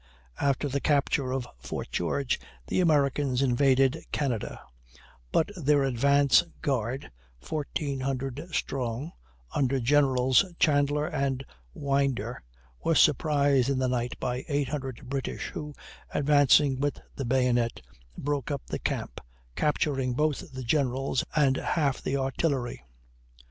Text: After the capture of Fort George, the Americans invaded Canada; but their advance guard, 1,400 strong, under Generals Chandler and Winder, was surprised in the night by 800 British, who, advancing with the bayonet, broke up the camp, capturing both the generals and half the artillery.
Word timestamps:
After 0.39 0.67
the 0.67 0.81
capture 0.81 1.31
of 1.31 1.47
Fort 1.59 1.91
George, 1.91 2.39
the 2.65 2.79
Americans 2.79 3.43
invaded 3.43 4.03
Canada; 4.11 4.59
but 5.31 5.51
their 5.55 5.83
advance 5.83 6.41
guard, 6.63 7.11
1,400 7.47 8.47
strong, 8.51 9.11
under 9.53 9.79
Generals 9.79 10.43
Chandler 10.57 11.05
and 11.05 11.45
Winder, 11.75 12.41
was 12.83 12.99
surprised 12.99 13.69
in 13.69 13.77
the 13.77 13.87
night 13.87 14.19
by 14.19 14.43
800 14.47 15.07
British, 15.07 15.49
who, 15.51 15.75
advancing 16.09 16.79
with 16.79 16.99
the 17.15 17.23
bayonet, 17.25 17.79
broke 18.17 18.49
up 18.49 18.65
the 18.65 18.79
camp, 18.79 19.21
capturing 19.55 20.15
both 20.15 20.51
the 20.51 20.63
generals 20.63 21.23
and 21.35 21.57
half 21.57 22.01
the 22.01 22.17
artillery. 22.17 22.83